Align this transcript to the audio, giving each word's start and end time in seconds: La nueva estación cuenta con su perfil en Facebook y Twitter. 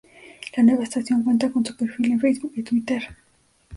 La 0.57 0.63
nueva 0.63 0.81
estación 0.85 1.23
cuenta 1.23 1.51
con 1.51 1.63
su 1.63 1.77
perfil 1.77 2.13
en 2.13 2.19
Facebook 2.19 2.53
y 2.55 2.63
Twitter. 2.63 3.03